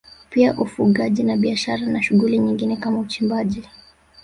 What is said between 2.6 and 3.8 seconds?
kama uchimbaji